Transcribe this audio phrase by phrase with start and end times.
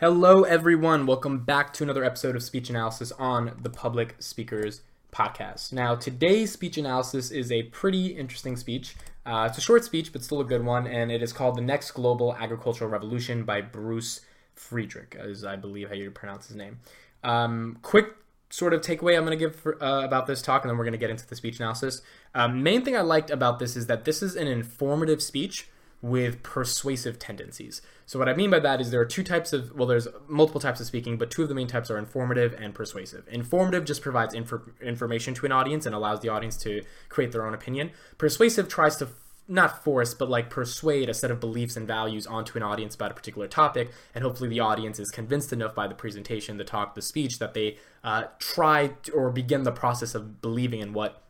[0.00, 1.06] Hello, everyone.
[1.06, 4.82] Welcome back to another episode of Speech Analysis on the Public Speakers
[5.12, 5.72] Podcast.
[5.72, 8.94] Now, today's speech analysis is a pretty interesting speech.
[9.26, 11.62] Uh, it's a short speech, but still a good one, and it is called The
[11.62, 14.20] Next Global Agricultural Revolution by Bruce
[14.54, 16.78] Friedrich, as I believe how you pronounce his name.
[17.24, 18.14] Um, quick
[18.50, 20.84] sort of takeaway I'm going to give for, uh, about this talk, and then we're
[20.84, 22.02] going to get into the speech analysis.
[22.36, 25.66] Um, main thing I liked about this is that this is an informative speech
[26.00, 27.82] with persuasive tendencies.
[28.06, 30.60] So what I mean by that is there are two types of well there's multiple
[30.60, 33.26] types of speaking, but two of the main types are informative and persuasive.
[33.28, 37.46] Informative just provides inf- information to an audience and allows the audience to create their
[37.46, 37.90] own opinion.
[38.16, 39.08] Persuasive tries to
[39.48, 43.10] not force, but like persuade a set of beliefs and values onto an audience about
[43.10, 46.94] a particular topic, and hopefully the audience is convinced enough by the presentation, the talk,
[46.94, 51.22] the speech that they uh, try to, or begin the process of believing in what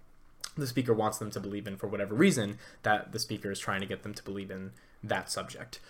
[0.58, 3.80] the speaker wants them to believe in for whatever reason that the speaker is trying
[3.80, 4.72] to get them to believe in
[5.02, 5.80] that subject.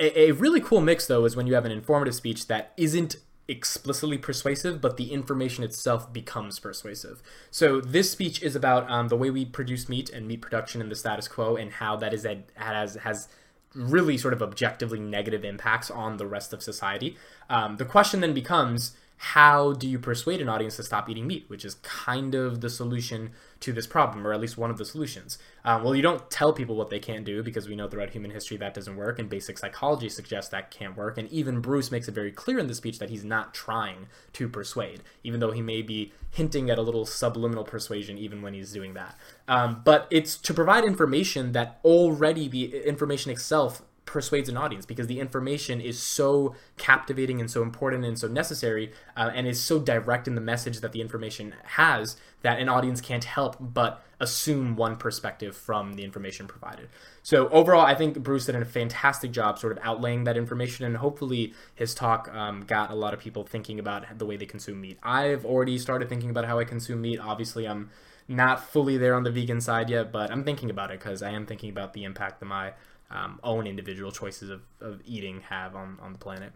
[0.00, 3.16] A, a really cool mix, though, is when you have an informative speech that isn't
[3.46, 7.22] explicitly persuasive, but the information itself becomes persuasive.
[7.50, 10.88] So this speech is about um, the way we produce meat and meat production in
[10.88, 13.28] the status quo, and how that is a, has has
[13.74, 17.16] really sort of objectively negative impacts on the rest of society.
[17.50, 21.44] Um, the question then becomes how do you persuade an audience to stop eating meat,
[21.48, 24.84] which is kind of the solution to this problem, or at least one of the
[24.84, 25.38] solutions.
[25.64, 28.30] Um, well, you don't tell people what they can't do because we know throughout human
[28.30, 31.16] history that doesn't work, and basic psychology suggests that can't work.
[31.16, 34.48] And even Bruce makes it very clear in the speech that he's not trying to
[34.48, 38.72] persuade, even though he may be hinting at a little subliminal persuasion even when he's
[38.72, 39.16] doing that.
[39.48, 43.82] Um, but it's to provide information that already the information itself
[44.14, 48.92] persuades an audience because the information is so captivating and so important and so necessary
[49.16, 53.00] uh, and is so direct in the message that the information has that an audience
[53.00, 56.88] can't help but assume one perspective from the information provided.
[57.24, 60.98] So overall, I think Bruce did a fantastic job sort of outlaying that information, and
[60.98, 64.80] hopefully his talk um, got a lot of people thinking about the way they consume
[64.80, 64.96] meat.
[65.02, 67.18] I've already started thinking about how I consume meat.
[67.18, 67.90] Obviously, I'm
[68.28, 71.30] not fully there on the vegan side yet, but I'm thinking about it because I
[71.30, 72.74] am thinking about the impact that my
[73.14, 76.52] um, own individual choices of, of eating have on, on the planet.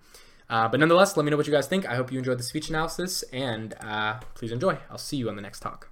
[0.51, 1.87] Uh, but nonetheless, let me know what you guys think.
[1.87, 4.79] I hope you enjoyed the speech analysis, and uh, please enjoy.
[4.91, 5.89] I'll see you on the next talk.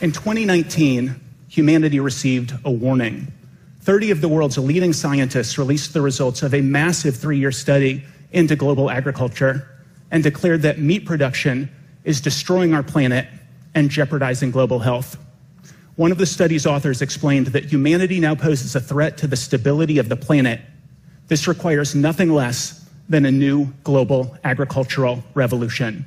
[0.00, 3.32] In 2019, humanity received a warning.
[3.80, 8.04] 30 of the world's leading scientists released the results of a massive three year study
[8.32, 9.66] into global agriculture
[10.10, 11.70] and declared that meat production
[12.04, 13.26] is destroying our planet
[13.74, 15.16] and jeopardizing global health.
[15.98, 19.98] One of the study's authors explained that humanity now poses a threat to the stability
[19.98, 20.60] of the planet.
[21.26, 26.06] This requires nothing less than a new global agricultural revolution.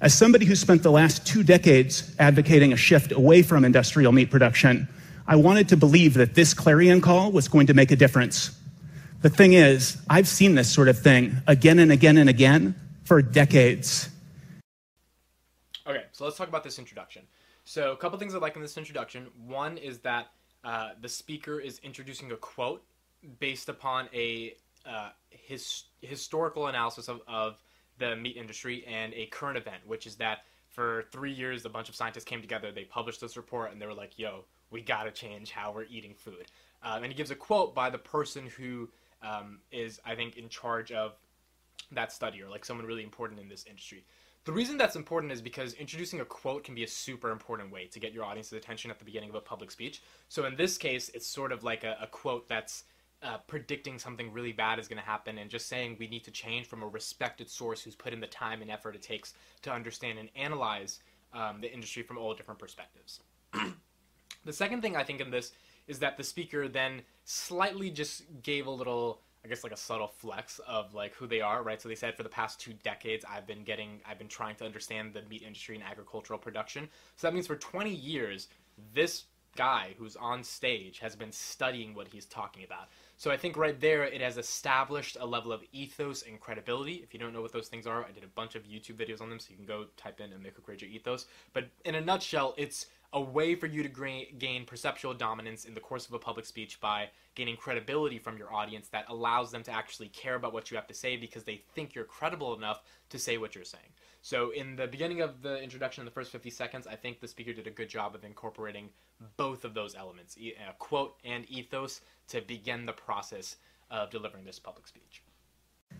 [0.00, 4.30] As somebody who spent the last two decades advocating a shift away from industrial meat
[4.30, 4.88] production,
[5.26, 8.58] I wanted to believe that this clarion call was going to make a difference.
[9.20, 12.74] The thing is, I've seen this sort of thing again and again and again
[13.04, 14.08] for decades.
[15.86, 17.24] Okay, so let's talk about this introduction.
[17.68, 19.26] So, a couple things I like in this introduction.
[19.46, 20.28] One is that
[20.64, 22.82] uh, the speaker is introducing a quote
[23.40, 24.54] based upon a
[24.86, 27.58] uh, his, historical analysis of, of
[27.98, 31.90] the meat industry and a current event, which is that for three years, a bunch
[31.90, 35.10] of scientists came together, they published this report, and they were like, yo, we gotta
[35.10, 36.46] change how we're eating food.
[36.82, 38.88] Um, and he gives a quote by the person who
[39.20, 41.16] um, is, I think, in charge of
[41.92, 44.06] that study, or like someone really important in this industry.
[44.48, 47.84] The reason that's important is because introducing a quote can be a super important way
[47.88, 50.00] to get your audience's attention at the beginning of a public speech.
[50.30, 52.84] So in this case, it's sort of like a, a quote that's
[53.22, 56.30] uh, predicting something really bad is going to happen and just saying we need to
[56.30, 59.70] change from a respected source who's put in the time and effort it takes to
[59.70, 61.00] understand and analyze
[61.34, 63.20] um, the industry from all different perspectives.
[64.46, 65.52] the second thing I think in this
[65.88, 70.08] is that the speaker then slightly just gave a little I guess like a subtle
[70.08, 71.80] flex of like who they are, right?
[71.80, 74.66] So they said for the past two decades, I've been getting, I've been trying to
[74.66, 76.86] understand the meat industry and agricultural production.
[77.16, 78.48] So that means for 20 years,
[78.92, 79.24] this
[79.56, 82.88] guy who's on stage has been studying what he's talking about.
[83.16, 87.00] So I think right there it has established a level of ethos and credibility.
[87.02, 89.22] If you don't know what those things are, I did a bunch of YouTube videos
[89.22, 91.24] on them, so you can go type in Emeka Kwejo ethos.
[91.54, 95.80] But in a nutshell, it's a way for you to gain perceptual dominance in the
[95.80, 99.70] course of a public speech by gaining credibility from your audience that allows them to
[99.70, 103.18] actually care about what you have to say because they think you're credible enough to
[103.18, 103.84] say what you're saying.
[104.20, 107.28] So, in the beginning of the introduction, in the first 50 seconds, I think the
[107.28, 108.90] speaker did a good job of incorporating
[109.36, 113.56] both of those elements, a uh, quote and ethos, to begin the process
[113.90, 115.22] of delivering this public speech.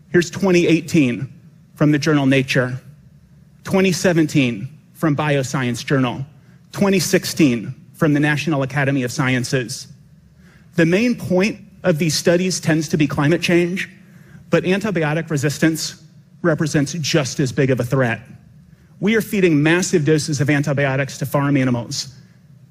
[0.09, 1.33] Here's 2018
[1.73, 2.79] from the journal Nature,
[3.63, 6.25] 2017 from Bioscience Journal.
[6.71, 9.87] 2016 from the National Academy of Sciences.
[10.75, 13.89] The main point of these studies tends to be climate change,
[14.49, 16.03] but antibiotic resistance
[16.41, 18.21] represents just as big of a threat.
[18.99, 22.13] We are feeding massive doses of antibiotics to farm animals.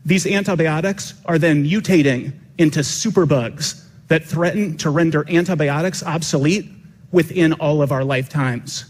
[0.04, 6.66] These antibiotics are then mutating into superbugs that threaten to render antibiotics obsolete
[7.12, 8.84] within all of our lifetimes.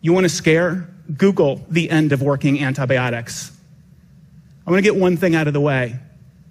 [0.00, 0.88] You want to scare?
[1.16, 3.55] Google the end of working antibiotics.
[4.66, 5.96] I want to get one thing out of the way.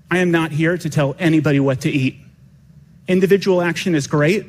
[0.09, 2.15] I am not here to tell anybody what to eat.
[3.09, 4.45] Individual action is great,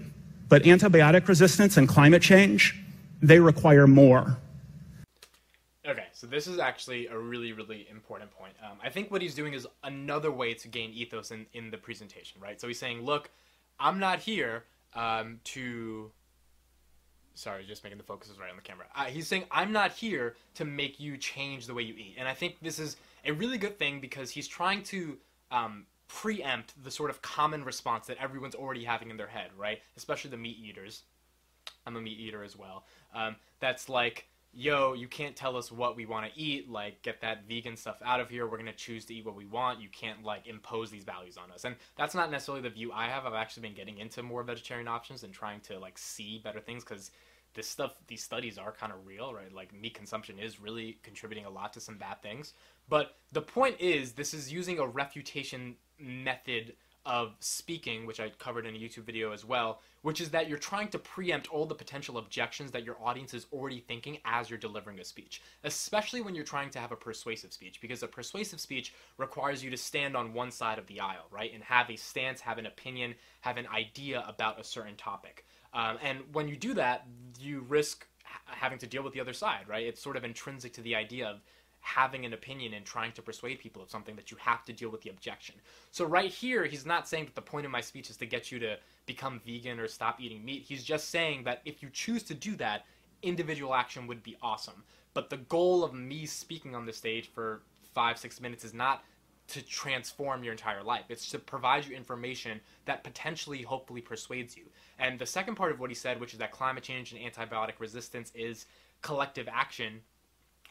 [0.49, 2.81] but antibiotic resistance and climate change,
[3.21, 4.39] they require more.
[5.85, 8.53] Okay, so this is actually a really, really important point.
[8.63, 11.79] Um, I think what he's doing is another way to gain ethos in, in the
[11.79, 12.61] presentation, right?
[12.61, 13.31] So he's saying, look,
[13.81, 14.65] I'm not here
[14.95, 16.13] um, to.
[17.37, 18.87] Sorry, just making the focuses right on the camera.
[18.97, 22.17] Uh, he's saying, I'm not here to make you change the way you eat.
[22.19, 22.97] And I think this is
[23.27, 25.19] a really good thing because he's trying to
[25.51, 29.83] um, preempt the sort of common response that everyone's already having in their head, right?
[29.99, 31.03] Especially the meat eaters.
[31.87, 32.85] I'm a meat eater as well.
[33.15, 36.71] Um, that's like, yo, you can't tell us what we want to eat.
[36.71, 38.47] Like, get that vegan stuff out of here.
[38.47, 39.81] We're going to choose to eat what we want.
[39.81, 41.65] You can't, like, impose these values on us.
[41.65, 43.27] And that's not necessarily the view I have.
[43.27, 46.83] I've actually been getting into more vegetarian options and trying to, like, see better things
[46.83, 47.11] because
[47.55, 49.53] this stuff, these studies are kind of real, right?
[49.53, 52.55] Like, meat consumption is really contributing a lot to some bad things.
[52.89, 56.75] But the point is, this is using a refutation method
[57.07, 60.59] of speaking, which I covered in a YouTube video as well, which is that you're
[60.59, 64.59] trying to preempt all the potential objections that your audience is already thinking as you're
[64.59, 68.61] delivering a speech, especially when you're trying to have a persuasive speech, because a persuasive
[68.61, 71.97] speech requires you to stand on one side of the aisle, right, and have a
[71.97, 75.47] stance, have an opinion, have an idea about a certain topic.
[75.73, 77.07] Um, and when you do that,
[77.39, 78.07] you risk
[78.47, 79.87] having to deal with the other side, right?
[79.87, 81.41] It's sort of intrinsic to the idea of
[81.87, 84.91] having an opinion and trying to persuade people of something that you have to deal
[84.91, 85.55] with the objection.
[85.93, 88.51] So right here, he's not saying that the point of my speech is to get
[88.51, 90.63] you to become vegan or stop eating meat.
[90.63, 92.87] He's just saying that if you choose to do that,
[93.23, 94.83] individual action would be awesome.
[95.15, 97.63] But the goal of me speaking on the stage for
[97.95, 99.05] five, six minutes is not
[99.49, 101.05] to transform your entire life.
[101.09, 104.65] It's to provide you information that potentially, hopefully, persuades you.
[104.99, 107.75] And the second part of what he said, which is that climate change and antibiotic
[107.79, 108.67] resistance is
[109.03, 110.01] collective action,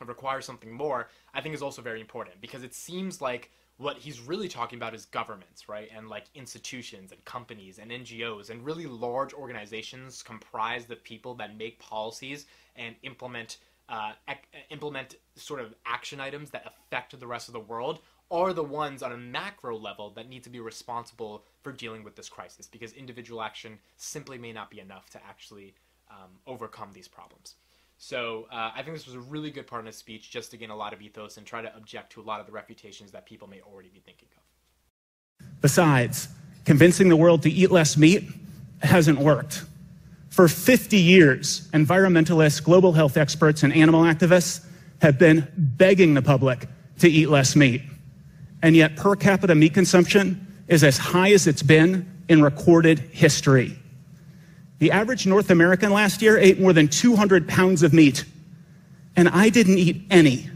[0.01, 4.21] require something more, I think is also very important because it seems like what he's
[4.21, 5.89] really talking about is governments, right?
[5.95, 11.57] And like institutions and companies and NGOs and really large organizations comprised of people that
[11.57, 12.45] make policies
[12.75, 13.57] and implement
[13.87, 17.99] uh, ec- implement sort of action items that affect the rest of the world
[18.31, 22.15] are the ones on a macro level that need to be responsible for dealing with
[22.15, 25.75] this crisis because individual action simply may not be enough to actually
[26.09, 27.55] um, overcome these problems.
[27.97, 30.57] So uh, I think this was a really good part of his speech, just to
[30.57, 33.11] gain a lot of ethos and try to object to a lot of the reputations
[33.11, 35.45] that people may already be thinking of.
[35.61, 36.27] Besides,
[36.65, 38.25] convincing the world to eat less meat
[38.81, 39.63] hasn't worked.
[40.29, 44.65] For 50 years, environmentalists, global health experts, and animal activists
[45.01, 46.67] have been begging the public
[46.99, 47.81] to eat less meat.
[48.61, 53.77] And yet, per capita meat consumption is as high as it's been in recorded history.
[54.79, 58.25] The average North American last year ate more than 200 pounds of meat,
[59.15, 60.49] and I didn't eat any,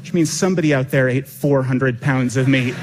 [0.00, 2.74] which means somebody out there ate 400 pounds of meat.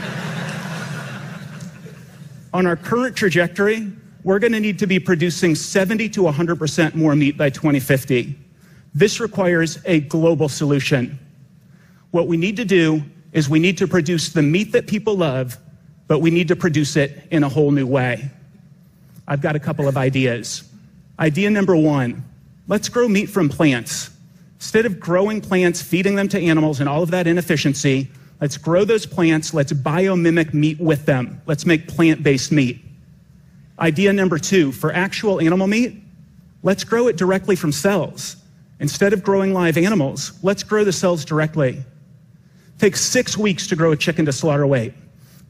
[2.53, 3.91] On our current trajectory,
[4.23, 8.37] we're going to need to be producing 70 to 100% more meat by 2050.
[8.93, 11.17] This requires a global solution.
[12.11, 13.01] What we need to do
[13.31, 15.57] is we need to produce the meat that people love,
[16.07, 18.29] but we need to produce it in a whole new way.
[19.27, 20.63] I've got a couple of ideas.
[21.19, 22.25] Idea number one
[22.67, 24.09] let's grow meat from plants.
[24.55, 28.85] Instead of growing plants, feeding them to animals, and all of that inefficiency, let's grow
[28.85, 31.41] those plants, let's biomimic meat with them.
[31.45, 32.81] Let's make plant based meat.
[33.77, 36.01] Idea number two for actual animal meat,
[36.61, 38.37] let's grow it directly from cells.
[38.79, 41.71] Instead of growing live animals, let's grow the cells directly.
[41.71, 44.93] It takes six weeks to grow a chicken to slaughter weight.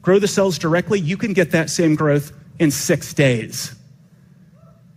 [0.02, 3.74] Grow the cells directly, you can get that same growth in six days.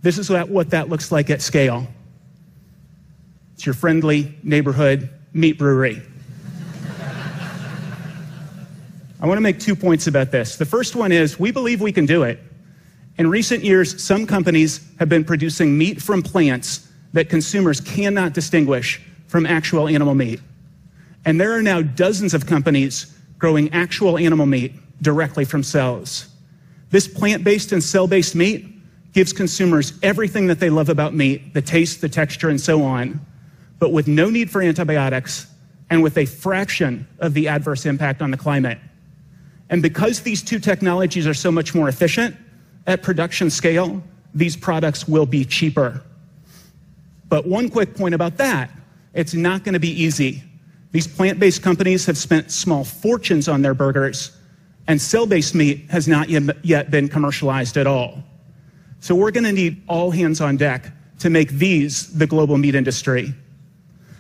[0.02, 1.88] This is what that looks like at scale.
[3.56, 6.02] It's your friendly neighborhood meat brewery.
[9.20, 10.58] I want to make two points about this.
[10.58, 12.40] The first one is we believe we can do it.
[13.18, 19.02] In recent years, some companies have been producing meat from plants that consumers cannot distinguish
[19.28, 20.40] from actual animal meat.
[21.26, 26.28] And there are now dozens of companies growing actual animal meat directly from cells.
[26.90, 28.66] This plant based and cell based meat
[29.14, 33.20] gives consumers everything that they love about meat the taste, the texture, and so on,
[33.80, 35.48] but with no need for antibiotics
[35.90, 38.78] and with a fraction of the adverse impact on the climate.
[39.70, 42.36] And because these two technologies are so much more efficient
[42.86, 44.02] at production scale,
[44.34, 46.02] these products will be cheaper.
[47.28, 48.72] But one quick point about that
[49.14, 50.44] it's not going to be easy.
[50.92, 54.37] These plant based companies have spent small fortunes on their burgers,
[54.88, 58.24] and cell based meat has not yet been commercialized at all.
[59.00, 62.76] So we're going to need all hands on deck to make these the global meat
[62.76, 63.34] industry.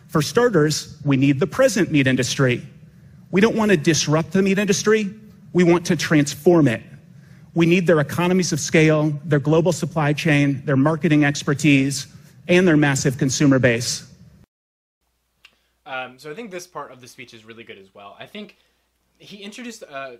[0.07, 2.65] For starters, we need the present meat industry.
[3.31, 5.13] We don't want to disrupt the meat industry,
[5.53, 6.81] we want to transform it.
[7.53, 12.07] We need their economies of scale, their global supply chain, their marketing expertise,
[12.47, 14.07] and their massive consumer base.
[15.85, 18.15] Um, so I think this part of the speech is really good as well.
[18.19, 18.57] I think
[19.17, 20.17] he introduced uh,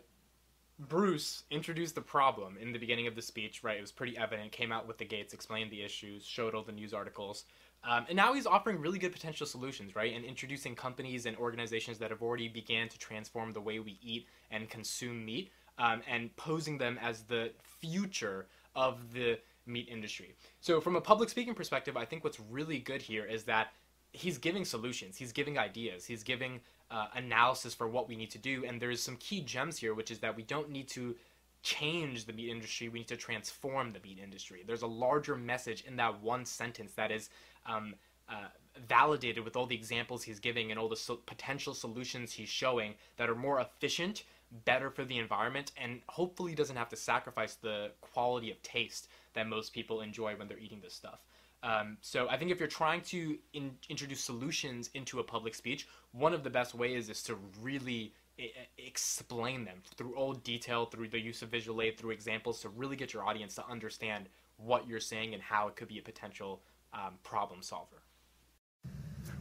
[0.79, 3.63] Bruce introduced the problem in the beginning of the speech.
[3.63, 4.51] Right, it was pretty evident.
[4.51, 7.45] Came out with the gates, explained the issues, showed all the news articles,
[7.83, 9.95] um, and now he's offering really good potential solutions.
[9.95, 13.97] Right, and introducing companies and organizations that have already began to transform the way we
[14.01, 20.35] eat and consume meat, um, and posing them as the future of the meat industry.
[20.61, 23.73] So, from a public speaking perspective, I think what's really good here is that
[24.11, 26.59] he's giving solutions, he's giving ideas, he's giving
[26.91, 28.65] uh, analysis for what we need to do.
[28.65, 31.15] And there's some key gems here, which is that we don't need to
[31.63, 34.63] change the meat industry, we need to transform the meat industry.
[34.65, 37.29] There's a larger message in that one sentence that is.
[37.65, 37.95] Um,
[38.29, 38.47] uh,
[38.87, 42.93] validated with all the examples he's giving and all the so- potential solutions he's showing
[43.15, 44.23] that are more efficient,
[44.65, 49.47] better for the environment, and hopefully doesn't have to sacrifice the quality of taste that
[49.47, 51.19] most people enjoy when they're eating this stuff.
[51.63, 55.87] Um, so I think if you're trying to in, introduce solutions into a public speech,
[56.11, 61.09] one of the best ways is to really I- explain them through all detail, through
[61.09, 64.87] the use of visual aid, through examples, to really get your audience to understand what
[64.87, 66.61] you're saying and how it could be a potential
[66.93, 67.97] um, problem solver.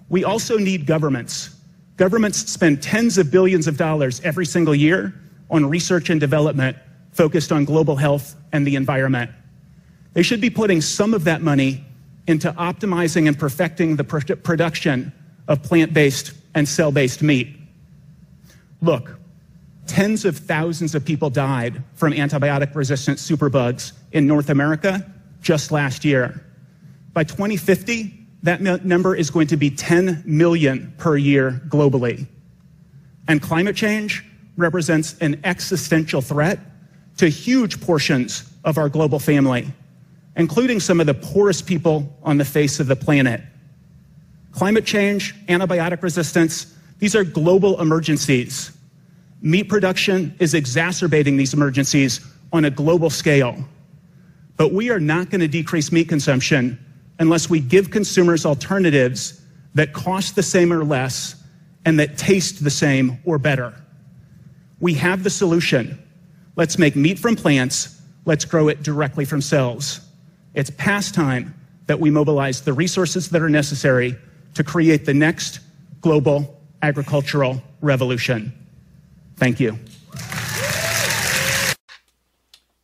[0.09, 1.61] We also need governments.
[1.97, 5.15] Governments spend tens of billions of dollars every single year
[5.51, 6.77] on research and development
[7.13, 9.31] focused on global health and the environment.
[10.13, 11.85] They should be putting some of that money
[12.27, 15.13] into optimizing and perfecting the production
[15.49, 17.57] of plant based and cell based meat.
[18.83, 19.19] Look,
[19.87, 26.05] tens of thousands of people died from antibiotic resistant superbugs in North America just last
[26.05, 26.43] year.
[27.13, 32.27] By 2050, that number is going to be 10 million per year globally.
[33.29, 34.25] And climate change
[34.57, 36.59] represents an existential threat
[37.17, 39.73] to huge portions of our global family
[40.37, 43.43] including some of the poorest people on the face of the planet.
[44.53, 48.77] Climate change, antibiotic resistance, these are global emergencies.
[49.43, 52.21] Meat production is exacerbating these emergencies
[52.53, 53.57] on a global scale.
[54.57, 56.79] But we are not going to decrease meat consumption
[57.19, 59.43] unless we give consumers alternatives
[59.75, 61.43] that cost the same or less
[61.85, 63.75] and that taste the same or better.
[64.81, 66.03] We have the solution.
[66.57, 68.01] Let's make meat from plants.
[68.25, 70.06] Let's grow it directly from cells.
[70.57, 71.55] It's past time
[71.87, 74.17] that we mobilize the resources that are necessary
[74.55, 75.61] to create the next
[76.01, 78.55] global agricultural revolution.
[79.37, 79.79] Thank you.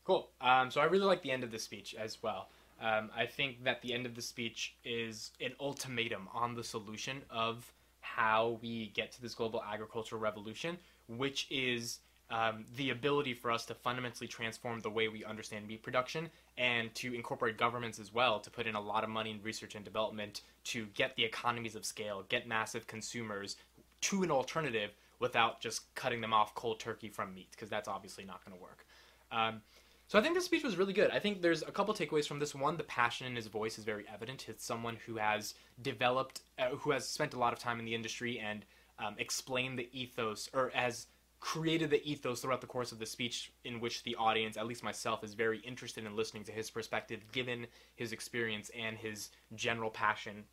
[0.04, 0.28] Cool.
[0.42, 2.48] Um, so I really like the end of the speech as well.
[2.78, 7.22] Um, I think that the end of the speech is an ultimatum on the solution
[7.30, 10.76] of how we get to this global agricultural revolution,
[11.08, 12.00] which is
[12.32, 16.92] um, the ability for us to fundamentally transform the way we understand meat production and
[16.94, 19.84] to incorporate governments as well to put in a lot of money in research and
[19.84, 23.56] development to get the economies of scale, get massive consumers
[24.00, 28.24] to an alternative without just cutting them off cold turkey from meat, because that's obviously
[28.24, 28.86] not going to work.
[29.30, 29.60] Um,
[30.08, 31.10] so I think this speech was really good.
[31.10, 32.54] I think there's a couple takeaways from this.
[32.54, 34.46] One, the passion in his voice is very evident.
[34.48, 37.94] It's someone who has developed, uh, who has spent a lot of time in the
[37.94, 38.64] industry and
[38.98, 41.06] um, explained the ethos, or has
[41.42, 44.84] created the ethos throughout the course of the speech in which the audience, at least
[44.84, 49.90] myself, is very interested in listening to his perspective given his experience and his general
[49.90, 50.44] passion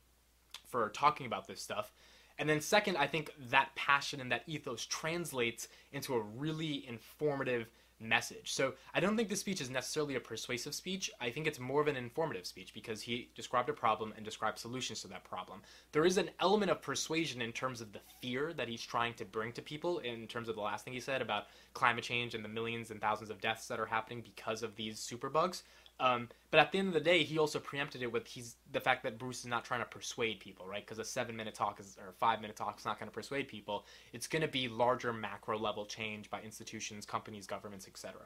[0.66, 1.92] for talking about this stuff.
[2.40, 7.68] And then, second, I think that passion and that ethos translates into a really informative
[8.00, 8.54] message.
[8.54, 11.12] So I don't think this speech is necessarily a persuasive speech.
[11.20, 14.60] I think it's more of an informative speech because he described a problem and described
[14.60, 15.62] solutions to that problem.
[15.92, 19.26] There is an element of persuasion in terms of the fear that he's trying to
[19.26, 22.44] bring to people in terms of the last thing he said about climate change and
[22.44, 25.64] the millions and thousands of deaths that are happening because of these superbugs.
[26.00, 28.80] Um, but at the end of the day, he also preempted it with he's the
[28.80, 30.86] fact that Bruce is not trying to persuade people, right?
[30.86, 33.86] Because a seven-minute talk is or a five-minute talk is not going to persuade people.
[34.14, 38.22] It's going to be larger macro level change by institutions, companies, governments, etc.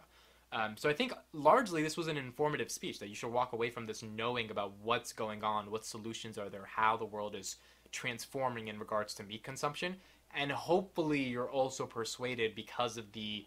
[0.51, 3.71] Um, so I think largely this was an informative speech that you should walk away
[3.71, 7.55] from this knowing about what's going on, what solutions are there, how the world is
[7.91, 9.95] transforming in regards to meat consumption,
[10.35, 13.45] and hopefully you're also persuaded because of the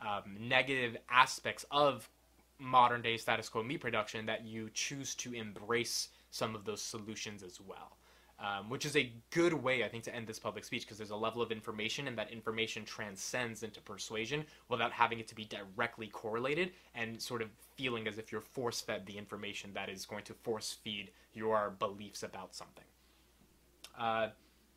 [0.00, 2.08] um, negative aspects of
[2.58, 7.42] modern day status quo meat production that you choose to embrace some of those solutions
[7.42, 7.96] as well.
[8.40, 11.10] Um, which is a good way, I think, to end this public speech because there's
[11.10, 15.44] a level of information and that information transcends into persuasion without having it to be
[15.44, 20.06] directly correlated and sort of feeling as if you're force fed the information that is
[20.06, 22.84] going to force feed your beliefs about something.
[23.98, 24.28] Uh,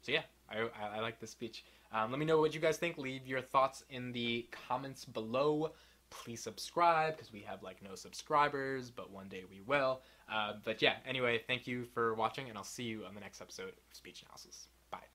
[0.01, 1.63] so, yeah, I, I, I like this speech.
[1.93, 2.97] Um, let me know what you guys think.
[2.97, 5.71] Leave your thoughts in the comments below
[6.11, 10.01] please subscribe because we have like no subscribers, but one day we will.
[10.31, 13.41] Uh, but yeah, anyway, thank you for watching, and I'll see you on the next
[13.41, 14.67] episode of Speech Analysis.